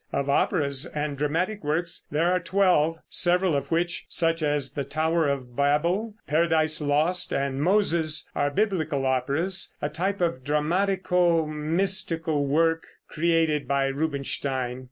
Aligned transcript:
Of 0.11 0.31
operas 0.31 0.87
and 0.87 1.15
dramatic 1.15 1.63
works 1.63 2.07
there 2.09 2.31
are 2.31 2.39
twelve, 2.39 2.97
several 3.07 3.55
of 3.55 3.69
which, 3.69 4.05
such 4.09 4.41
as 4.41 4.71
"The 4.71 4.83
Tower 4.83 5.29
of 5.29 5.55
Babel," 5.55 6.15
"Paradise 6.25 6.81
Lost" 6.81 7.31
and 7.31 7.61
"Moses," 7.61 8.27
are 8.33 8.49
biblical 8.49 9.05
operas, 9.05 9.75
a 9.79 9.89
type 9.89 10.19
of 10.19 10.43
dramatico 10.43 11.45
mystical 11.45 12.47
work 12.47 12.87
created 13.09 13.67
by 13.67 13.85
Rubinstein. 13.89 14.79